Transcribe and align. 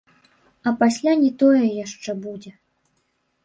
А 0.69 0.73
пасля 0.79 1.13
не 1.23 1.29
тое 1.43 1.61
яшчэ 1.85 2.19
будзе. 2.27 2.59